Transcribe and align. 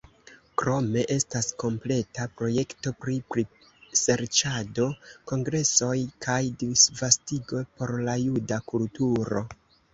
Krome 0.59 1.01
estas 1.15 1.49
kompleta 1.63 2.25
projekto 2.39 2.93
pri 3.05 3.19
priserĉado, 3.35 4.89
kongresoj 5.35 5.93
kaj 6.29 6.41
disvastigo 6.65 7.65
por 7.79 7.97
la 8.11 8.21
juda 8.27 8.63
kulturo. 8.75 9.49